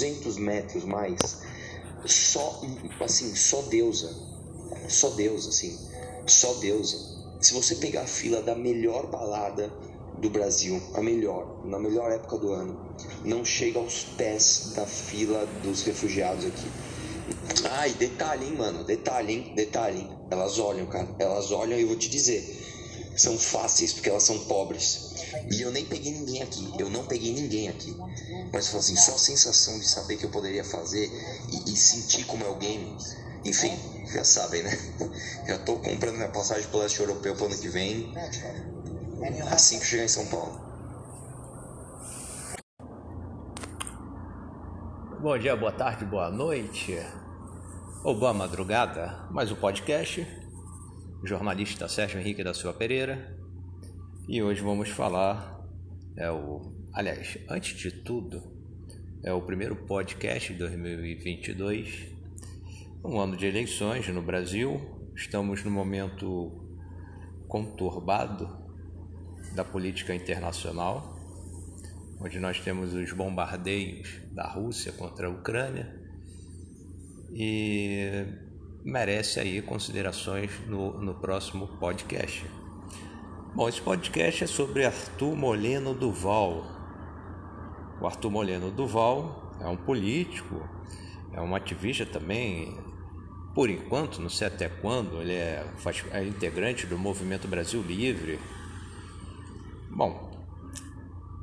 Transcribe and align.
200 0.00 0.38
metros 0.38 0.84
mais, 0.84 1.18
só, 2.06 2.62
assim, 3.00 3.34
só 3.34 3.60
deusa. 3.62 4.10
Só 4.88 5.10
Deus, 5.10 5.46
assim. 5.46 5.78
Só 6.26 6.54
deusa. 6.54 6.96
Se 7.40 7.52
você 7.52 7.74
pegar 7.76 8.02
a 8.02 8.06
fila 8.06 8.42
da 8.42 8.54
melhor 8.54 9.06
balada 9.06 9.70
do 10.18 10.30
Brasil, 10.30 10.80
a 10.94 11.02
melhor, 11.02 11.64
na 11.66 11.78
melhor 11.78 12.10
época 12.10 12.38
do 12.38 12.52
ano, 12.52 12.94
não 13.24 13.44
chega 13.44 13.78
aos 13.78 14.04
pés 14.04 14.72
da 14.74 14.86
fila 14.86 15.46
dos 15.62 15.82
refugiados 15.82 16.46
aqui. 16.46 16.68
E 17.88 17.92
detalhe, 17.94 18.46
hein, 18.46 18.56
mano, 18.56 18.84
detalhe, 18.84 19.32
hein, 19.32 19.52
detalhe, 19.54 20.00
hein. 20.00 20.10
Elas 20.30 20.58
olham, 20.58 20.86
cara, 20.86 21.08
elas 21.18 21.50
olham 21.50 21.78
e 21.78 21.82
eu 21.82 21.88
vou 21.88 21.96
te 21.96 22.08
dizer, 22.08 22.42
são 23.16 23.38
fáceis 23.38 23.92
porque 23.92 24.08
elas 24.08 24.22
são 24.22 24.38
pobres. 24.40 25.10
E 25.50 25.62
eu 25.62 25.70
nem 25.70 25.84
peguei 25.84 26.12
ninguém 26.12 26.42
aqui, 26.42 26.72
eu 26.78 26.88
não 26.90 27.06
peguei 27.06 27.32
ninguém 27.32 27.68
aqui. 27.68 27.96
Mas 28.52 28.66
eu 28.66 28.72
falo 28.72 28.78
assim, 28.78 28.96
só 28.96 29.14
a 29.14 29.18
sensação 29.18 29.78
de 29.78 29.86
saber 29.86 30.16
que 30.16 30.24
eu 30.24 30.30
poderia 30.30 30.64
fazer 30.64 31.10
e, 31.50 31.72
e 31.72 31.76
sentir 31.76 32.24
como 32.24 32.44
é 32.44 32.48
o 32.48 32.56
game, 32.56 32.96
enfim, 33.44 33.76
já 34.12 34.24
sabem, 34.24 34.62
né? 34.62 34.78
Já 35.46 35.58
tô 35.58 35.76
comprando 35.76 36.16
minha 36.16 36.28
passagem 36.28 36.68
pro 36.68 36.78
leste 36.78 37.00
europeu 37.00 37.34
pro 37.34 37.46
ano 37.46 37.58
que 37.58 37.68
vem, 37.68 38.12
assim 39.50 39.78
que 39.78 39.86
chegar 39.86 40.04
em 40.04 40.08
São 40.08 40.26
Paulo. 40.26 40.60
Bom 45.20 45.36
dia, 45.38 45.56
boa 45.56 45.72
tarde, 45.72 46.04
boa 46.04 46.30
noite 46.30 46.98
ou 48.02 48.14
boa 48.14 48.32
madrugada. 48.32 49.26
Mais 49.30 49.50
um 49.50 49.56
podcast. 49.56 50.39
Jornalista 51.22 51.88
Sérgio 51.88 52.18
Henrique 52.18 52.42
da 52.42 52.54
Silva 52.54 52.76
Pereira. 52.76 53.36
E 54.28 54.42
hoje 54.42 54.60
vamos 54.60 54.88
falar 54.88 55.60
é 56.16 56.30
o, 56.30 56.72
aliás, 56.92 57.38
antes 57.48 57.76
de 57.76 57.90
tudo, 57.90 58.42
é 59.22 59.32
o 59.32 59.42
primeiro 59.42 59.76
podcast 59.76 60.52
de 60.52 60.58
2022. 60.58 62.08
Um 63.04 63.18
ano 63.18 63.36
de 63.36 63.46
eleições 63.46 64.08
no 64.08 64.22
Brasil. 64.22 64.80
Estamos 65.14 65.64
no 65.64 65.70
momento 65.70 66.66
conturbado 67.48 68.58
da 69.54 69.64
política 69.64 70.14
internacional 70.14 71.20
onde 72.20 72.38
nós 72.38 72.60
temos 72.60 72.92
os 72.92 73.12
bombardeios 73.12 74.20
da 74.32 74.46
Rússia 74.46 74.92
contra 74.92 75.26
a 75.26 75.30
Ucrânia 75.30 75.98
e 77.32 78.26
merece 78.84 79.40
aí 79.40 79.60
considerações 79.62 80.50
no, 80.66 80.98
no 81.00 81.14
próximo 81.14 81.66
podcast. 81.78 82.44
Bom, 83.54 83.68
esse 83.68 83.80
podcast 83.80 84.44
é 84.44 84.46
sobre 84.46 84.84
Arthur 84.84 85.36
Moleno 85.36 85.94
Duval. 85.94 86.64
O 88.00 88.06
Arthur 88.06 88.30
Moleno 88.30 88.70
Duval 88.70 89.52
é 89.60 89.66
um 89.66 89.76
político, 89.76 90.66
é 91.32 91.40
um 91.40 91.54
ativista 91.54 92.06
também, 92.06 92.78
por 93.54 93.68
enquanto, 93.68 94.22
não 94.22 94.30
sei 94.30 94.46
até 94.46 94.68
quando, 94.68 95.20
ele 95.20 95.34
é, 95.34 95.66
faz, 95.78 96.04
é 96.12 96.24
integrante 96.24 96.86
do 96.86 96.96
Movimento 96.96 97.48
Brasil 97.48 97.82
Livre. 97.82 98.38
Bom, 99.90 100.30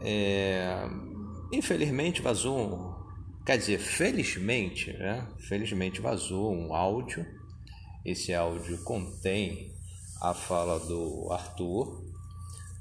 é, 0.00 0.86
infelizmente 1.52 2.20
vazou, 2.20 2.91
quer 3.44 3.58
dizer, 3.58 3.78
felizmente, 3.78 4.92
né? 4.92 5.26
Felizmente 5.38 6.00
vazou 6.00 6.54
um 6.54 6.74
áudio. 6.74 7.26
Esse 8.04 8.34
áudio 8.34 8.82
contém 8.84 9.72
a 10.20 10.34
fala 10.34 10.78
do 10.80 11.32
Arthur 11.32 12.04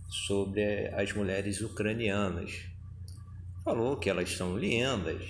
sobre 0.09 0.87
as 0.93 1.11
mulheres 1.13 1.61
ucranianas. 1.61 2.65
Falou 3.63 3.97
que 3.97 4.09
elas 4.09 4.31
são 4.31 4.57
lindas, 4.57 5.23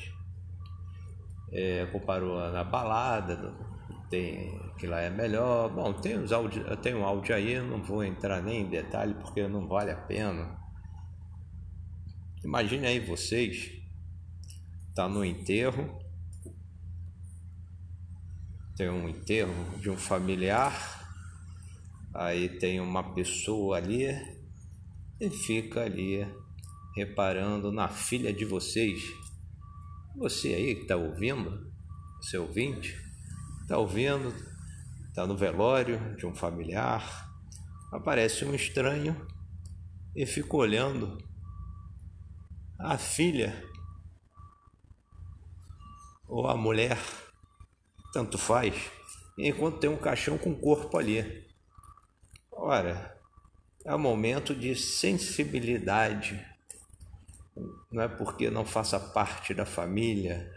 é, 1.52 1.86
comparou 1.88 2.38
na 2.52 2.63
balada, 2.63 3.53
tem, 4.09 4.59
que 4.78 4.88
lá 4.88 5.02
é 5.02 5.09
melhor. 5.09 5.69
Bom, 5.69 5.94
tem, 5.94 6.18
os 6.18 6.31
áudio, 6.31 6.78
tem 6.78 6.96
um 6.96 7.06
áudio 7.06 7.36
aí, 7.36 7.59
não 7.59 7.81
vou 7.81 8.03
entrar 8.03 8.42
nem 8.42 8.62
em 8.62 8.69
detalhe 8.69 9.13
porque 9.16 9.48
não 9.48 9.68
vale 9.68 9.92
a 9.92 9.98
pena. 9.98 10.59
Imagine 12.44 12.88
aí 12.88 13.00
vocês, 13.00 13.81
tá 14.96 15.07
no 15.07 15.24
enterro, 15.24 16.00
tem 18.75 18.90
um 18.90 19.07
enterro 19.07 19.78
de 19.79 19.90
um 19.90 19.97
familiar, 19.97 20.74
aí 22.13 22.50
tem 22.59 22.79
uma 22.79 23.13
pessoa 23.13 23.78
ali 23.78 24.07
e 25.19 25.30
fica 25.30 25.81
ali 25.81 26.28
reparando 26.96 27.72
na 27.72 27.88
filha 27.88 28.34
de 28.34 28.44
vocês. 28.44 29.01
Você 30.18 30.50
aí 30.53 30.75
que 30.75 30.81
está 30.81 30.96
ouvindo, 30.96 31.72
seu 32.22 32.44
ouvinte, 32.44 32.97
está 33.62 33.78
ouvindo, 33.78 34.34
está 35.07 35.25
no 35.25 35.38
velório 35.38 36.16
de 36.18 36.25
um 36.25 36.34
familiar, 36.34 37.30
aparece 37.91 38.44
um 38.44 38.53
estranho 38.53 39.16
e 40.16 40.25
fica 40.25 40.56
olhando 40.56 41.18
a 42.78 42.97
filha 42.97 43.71
ou 46.31 46.47
a 46.47 46.56
mulher, 46.56 46.97
tanto 48.14 48.38
faz, 48.38 48.74
enquanto 49.38 49.80
tem 49.80 49.90
um 49.90 49.97
caixão 49.97 50.38
com 50.38 50.56
corpo 50.56 50.97
ali. 50.97 51.46
Ora, 52.50 53.19
é 53.84 53.94
um 53.94 54.00
momento 54.00 54.56
de 54.56 54.74
sensibilidade. 54.74 56.42
Não 57.92 58.02
é 58.02 58.08
porque 58.08 58.50
não 58.50 58.66
faça 58.66 58.97
parte 58.97 59.53
da 59.53 59.66
família 59.66 60.50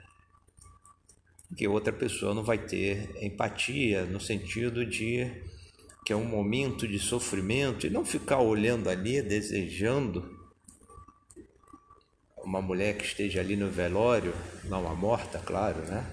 que 1.57 1.67
outra 1.67 1.93
pessoa 1.93 2.35
não 2.35 2.45
vai 2.45 2.59
ter 2.59 3.11
empatia, 3.21 4.05
no 4.05 4.21
sentido 4.21 4.87
de 4.87 5.43
que 6.05 6.12
é 6.12 6.17
um 6.17 6.25
momento 6.25 6.87
de 6.87 7.01
sofrimento 7.01 7.85
e 7.85 7.91
não 7.91 8.05
ficar 8.05 8.39
olhando 8.39 8.89
ali 8.89 9.21
desejando 9.23 10.34
uma 12.44 12.60
mulher 12.60 12.97
que 12.97 13.05
esteja 13.05 13.41
ali 13.41 13.56
no 13.56 13.71
velório, 13.71 14.34
não 14.65 14.87
a 14.87 14.94
morta, 14.94 15.38
claro, 15.38 15.81
né? 15.87 16.05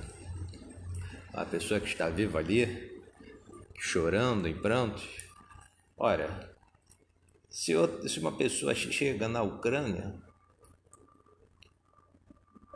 A 1.34 1.46
pessoa 1.46 1.80
que 1.80 1.88
está 1.88 2.10
viva 2.10 2.40
ali, 2.40 3.02
chorando 3.78 4.48
em 4.48 4.56
prantos. 4.56 5.04
Ora, 5.98 6.56
se, 7.50 7.74
se 8.08 8.20
uma 8.20 8.38
pessoa 8.38 8.74
chega 8.74 9.28
na 9.28 9.44
Ucrânia, 9.44 10.16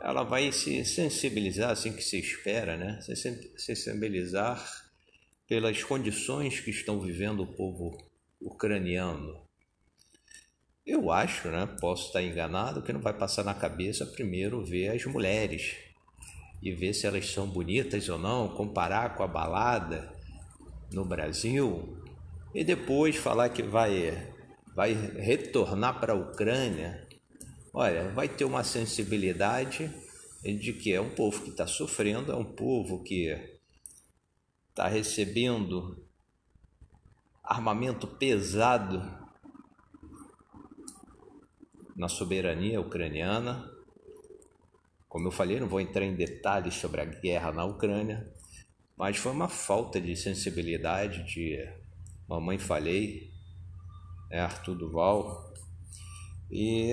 ela 0.00 0.22
vai 0.22 0.52
se 0.52 0.84
sensibilizar, 0.84 1.70
assim 1.70 1.92
que 1.92 2.02
se 2.02 2.18
espera, 2.18 2.76
né? 2.76 3.00
Se 3.00 3.16
sensibilizar 3.56 4.64
pelas 5.48 5.82
condições 5.82 6.60
que 6.60 6.70
estão 6.70 7.00
vivendo 7.00 7.42
o 7.42 7.46
povo 7.46 7.96
ucraniano. 8.40 9.45
Eu 10.86 11.10
acho, 11.10 11.48
né, 11.48 11.66
posso 11.80 12.06
estar 12.06 12.22
enganado, 12.22 12.80
que 12.80 12.92
não 12.92 13.00
vai 13.00 13.12
passar 13.12 13.42
na 13.42 13.52
cabeça 13.52 14.06
primeiro 14.06 14.64
ver 14.64 14.90
as 14.90 15.04
mulheres 15.04 15.74
e 16.62 16.70
ver 16.70 16.94
se 16.94 17.08
elas 17.08 17.28
são 17.28 17.48
bonitas 17.48 18.08
ou 18.08 18.16
não, 18.16 18.54
comparar 18.54 19.16
com 19.16 19.24
a 19.24 19.26
balada 19.26 20.14
no 20.92 21.04
Brasil 21.04 22.00
e 22.54 22.62
depois 22.62 23.16
falar 23.16 23.48
que 23.48 23.64
vai 23.64 24.32
vai 24.76 24.92
retornar 24.92 25.98
para 25.98 26.12
a 26.12 26.16
Ucrânia. 26.16 27.04
Olha, 27.74 28.08
vai 28.10 28.28
ter 28.28 28.44
uma 28.44 28.62
sensibilidade 28.62 29.90
de 30.44 30.72
que 30.72 30.92
é 30.92 31.00
um 31.00 31.10
povo 31.10 31.42
que 31.42 31.50
está 31.50 31.66
sofrendo, 31.66 32.30
é 32.30 32.36
um 32.36 32.44
povo 32.44 33.02
que 33.02 33.36
está 34.68 34.86
recebendo 34.86 36.06
armamento 37.42 38.06
pesado 38.06 39.25
na 41.96 42.08
soberania 42.08 42.80
ucraniana. 42.80 43.68
Como 45.08 45.28
eu 45.28 45.32
falei, 45.32 45.58
não 45.58 45.68
vou 45.68 45.80
entrar 45.80 46.04
em 46.04 46.14
detalhes 46.14 46.74
sobre 46.74 47.00
a 47.00 47.04
guerra 47.06 47.50
na 47.50 47.64
Ucrânia, 47.64 48.30
mas 48.96 49.16
foi 49.16 49.32
uma 49.32 49.48
falta 49.48 50.00
de 50.00 50.14
sensibilidade 50.14 51.24
de 51.24 51.58
mamãe 52.28 52.58
falei, 52.58 53.30
é 54.30 54.40
Arthur 54.40 54.74
Duval. 54.74 55.54
E 56.50 56.92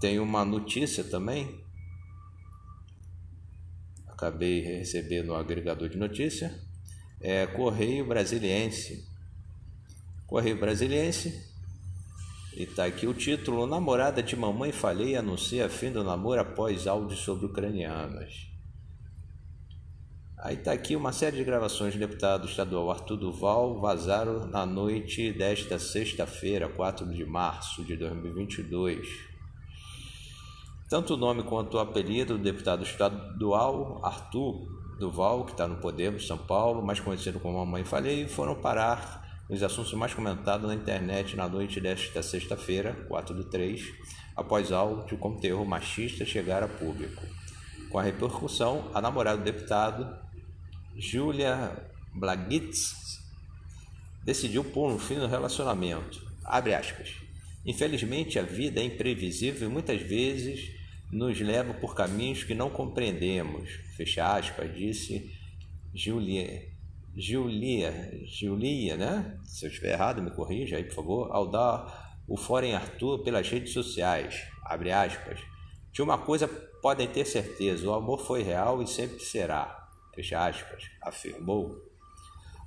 tem 0.00 0.18
uma 0.18 0.44
notícia 0.44 1.04
também. 1.04 1.64
Acabei 4.06 4.60
recebendo 4.60 5.28
no 5.28 5.34
agregador 5.34 5.88
de 5.88 5.96
notícia. 5.96 6.60
É 7.20 7.46
Correio 7.46 8.06
Brasiliense. 8.06 9.06
Correio 10.26 10.58
Brasiliense 10.58 11.47
e 12.56 12.66
tá 12.66 12.84
aqui 12.84 13.06
o 13.06 13.14
título: 13.14 13.66
Namorada 13.66 14.22
de 14.22 14.36
mamãe 14.36 14.72
falei 14.72 15.16
anuncia 15.16 15.68
fim 15.68 15.92
do 15.92 16.02
namoro 16.02 16.40
após 16.40 16.86
áudio 16.86 17.16
sobre 17.16 17.46
ucranianas. 17.46 18.48
Aí 20.40 20.56
tá 20.56 20.72
aqui 20.72 20.94
uma 20.94 21.12
série 21.12 21.36
de 21.36 21.44
gravações 21.44 21.94
do 21.94 21.98
deputado 21.98 22.46
estadual 22.46 22.92
Arthur 22.92 23.16
Duval 23.16 23.80
vazaram 23.80 24.46
na 24.46 24.64
noite 24.64 25.32
desta 25.32 25.80
sexta-feira, 25.80 26.68
4 26.68 27.06
de 27.12 27.24
março 27.24 27.84
de 27.84 27.96
2022. 27.96 29.08
Tanto 30.88 31.14
o 31.14 31.16
nome 31.16 31.42
quanto 31.42 31.76
o 31.76 31.80
apelido 31.80 32.38
do 32.38 32.42
deputado 32.42 32.84
estadual 32.84 34.00
Arthur 34.04 34.78
Duval, 34.98 35.44
que 35.44 35.52
está 35.52 35.66
no 35.66 35.76
poder 35.76 36.16
de 36.16 36.24
São 36.24 36.38
Paulo, 36.38 36.86
mais 36.86 37.00
conhecido 37.00 37.40
como 37.40 37.58
Mamãe 37.58 37.84
Falei, 37.84 38.26
foram 38.28 38.54
parar 38.54 39.27
nos 39.48 39.62
assuntos 39.62 39.92
mais 39.94 40.12
comentados 40.12 40.68
na 40.68 40.74
internet 40.74 41.34
na 41.34 41.48
noite 41.48 41.80
desta 41.80 42.22
sexta-feira, 42.22 42.94
4 43.08 43.34
de 43.34 43.44
3, 43.50 43.82
após 44.36 44.70
áudio 44.70 45.16
com 45.16 45.38
terror 45.38 45.64
machista 45.64 46.24
chegar 46.24 46.62
a 46.62 46.68
público. 46.68 47.26
Com 47.88 47.98
a 47.98 48.02
repercussão, 48.02 48.90
a 48.92 49.00
namorada 49.00 49.38
do 49.38 49.44
deputado, 49.44 50.18
Julia 50.96 51.90
Blagitz, 52.14 53.20
decidiu 54.24 54.62
pôr 54.62 54.92
um 54.92 54.98
fim 54.98 55.14
no 55.14 55.26
relacionamento. 55.26 56.26
Abre 56.44 56.74
aspas. 56.74 57.14
Infelizmente, 57.64 58.38
a 58.38 58.42
vida 58.42 58.80
é 58.80 58.84
imprevisível 58.84 59.68
e 59.68 59.72
muitas 59.72 60.02
vezes 60.02 60.70
nos 61.10 61.40
leva 61.40 61.72
por 61.72 61.94
caminhos 61.94 62.44
que 62.44 62.54
não 62.54 62.68
compreendemos. 62.68 63.70
Fecha 63.96 64.36
aspas, 64.36 64.74
disse 64.76 65.32
Julia. 65.94 66.77
Julia, 67.20 68.12
Julia, 68.26 68.96
né? 68.96 69.40
Se 69.42 69.66
eu 69.66 69.70
estiver 69.70 69.94
errado, 69.94 70.22
me 70.22 70.30
corrija 70.30 70.76
aí, 70.76 70.84
por 70.84 70.94
favor. 70.94 71.28
Ao 71.32 71.48
dar 71.48 72.16
o 72.28 72.36
fora 72.36 72.76
Arthur 72.76 73.24
pelas 73.24 73.48
redes 73.48 73.72
sociais. 73.72 74.46
Abre 74.64 74.92
aspas. 74.92 75.40
De 75.90 76.00
uma 76.00 76.16
coisa 76.16 76.46
podem 76.80 77.08
ter 77.08 77.24
certeza: 77.24 77.88
o 77.88 77.92
amor 77.92 78.20
foi 78.20 78.44
real 78.44 78.80
e 78.80 78.86
sempre 78.86 79.18
será. 79.18 79.88
Fecha 80.14 80.46
aspas, 80.46 80.84
afirmou. 81.02 81.84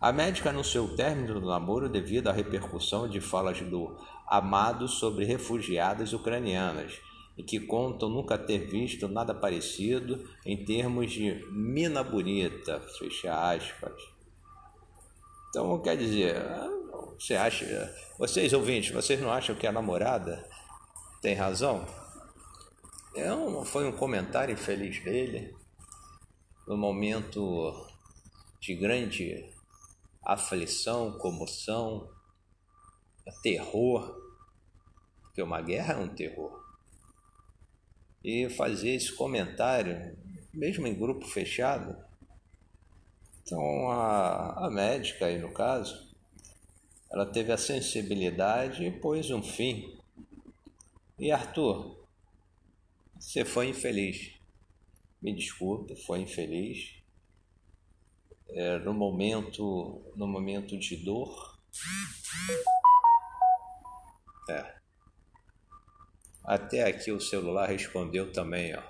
A 0.01 0.11
médica 0.11 0.49
anunciou 0.49 0.87
o 0.87 0.95
término 0.97 1.39
do 1.39 1.47
namoro 1.47 1.87
devido 1.87 2.27
à 2.27 2.33
repercussão 2.33 3.07
de 3.07 3.21
falas 3.21 3.61
do 3.61 3.97
amado 4.27 4.85
sobre 4.85 5.23
refugiadas 5.23 6.11
ucranianas 6.11 6.99
e 7.37 7.43
que 7.43 7.57
contam 7.57 8.09
nunca 8.09 8.37
ter 8.37 8.67
visto 8.67 9.07
nada 9.07 9.33
parecido 9.33 10.27
em 10.45 10.65
termos 10.65 11.09
de 11.09 11.41
mina 11.51 12.03
bonita, 12.03 12.81
fecha 12.99 13.33
aspas. 13.49 14.20
Então, 15.51 15.81
quer 15.81 15.97
dizer, 15.97 16.33
você 17.19 17.35
acha, 17.35 17.93
vocês 18.17 18.53
ouvintes, 18.53 18.91
vocês 18.91 19.19
não 19.19 19.29
acham 19.29 19.53
que 19.53 19.67
a 19.67 19.71
namorada 19.71 20.49
tem 21.21 21.35
razão? 21.35 21.85
É 23.13 23.33
um, 23.33 23.65
foi 23.65 23.85
um 23.85 23.91
comentário 23.91 24.53
infeliz 24.53 25.03
dele, 25.03 25.53
no 26.65 26.77
momento 26.77 27.85
de 28.61 28.73
grande 28.75 29.53
aflição, 30.23 31.17
comoção, 31.17 32.09
terror, 33.43 34.15
porque 35.21 35.41
uma 35.41 35.59
guerra 35.59 35.95
é 35.95 35.97
um 35.97 36.07
terror 36.07 36.63
e 38.23 38.49
fazer 38.51 38.91
esse 38.91 39.13
comentário, 39.13 40.17
mesmo 40.53 40.87
em 40.87 40.97
grupo 40.97 41.27
fechado. 41.27 42.09
Então 43.51 43.91
a, 43.91 44.67
a 44.67 44.71
médica 44.71 45.25
aí 45.25 45.37
no 45.37 45.51
caso, 45.51 46.09
ela 47.11 47.25
teve 47.25 47.51
a 47.51 47.57
sensibilidade 47.57 48.85
e 48.85 48.89
pôs 48.89 49.29
um 49.29 49.43
fim. 49.43 49.99
E 51.19 51.33
Arthur, 51.33 52.07
você 53.19 53.43
foi 53.43 53.67
infeliz. 53.67 54.39
Me 55.21 55.35
desculpe, 55.35 55.97
foi 55.97 56.21
infeliz. 56.21 56.95
É, 58.51 58.79
no 58.79 58.93
momento, 58.93 60.01
no 60.15 60.25
momento 60.25 60.77
de 60.79 60.95
dor. 60.95 61.59
É. 64.49 64.75
Até 66.45 66.85
aqui 66.85 67.11
o 67.11 67.19
celular 67.19 67.67
respondeu 67.67 68.31
também, 68.31 68.73
ó. 68.73 68.81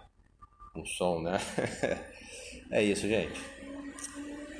Um 0.75 0.85
som, 0.85 1.19
né? 1.19 1.39
é 2.69 2.83
isso, 2.83 3.07
gente. 3.07 3.60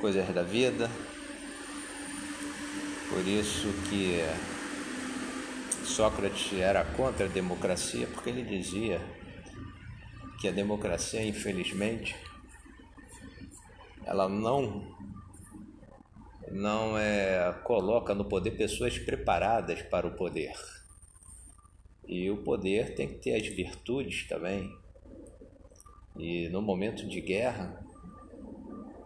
Coisas 0.02 0.28
da 0.34 0.42
vida. 0.42 0.90
Por 3.08 3.28
isso 3.28 3.68
que 3.88 4.20
Sócrates 5.86 6.60
era 6.60 6.84
contra 6.84 7.28
a 7.28 7.30
democracia, 7.30 8.08
porque 8.08 8.32
ele 8.32 8.42
dizia 8.44 9.00
que 10.40 10.48
a 10.48 10.52
democracia, 10.52 11.24
infelizmente, 11.24 12.16
ela 14.04 14.28
não 14.28 14.92
não 16.50 16.98
é 16.98 17.54
coloca 17.64 18.16
no 18.16 18.26
poder 18.26 18.52
pessoas 18.52 18.98
preparadas 18.98 19.84
para 19.84 20.08
o 20.08 20.16
poder. 20.16 20.56
E 22.08 22.28
o 22.32 22.38
poder 22.38 22.96
tem 22.96 23.08
que 23.08 23.20
ter 23.20 23.36
as 23.36 23.48
virtudes 23.48 24.28
também. 24.28 24.76
E 26.18 26.50
no 26.50 26.60
momento 26.60 27.08
de 27.08 27.22
guerra, 27.22 27.86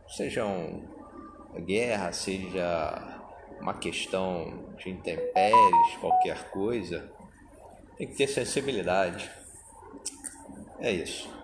seja 0.07 0.45
uma 0.45 1.59
guerra, 1.59 2.11
seja 2.11 3.21
uma 3.59 3.73
questão 3.73 4.73
de 4.77 4.89
intempéries, 4.89 5.97
qualquer 5.99 6.49
coisa, 6.49 7.11
tem 7.97 8.07
que 8.07 8.15
ter 8.15 8.27
sensibilidade. 8.27 9.29
É 10.79 10.91
isso. 10.91 11.34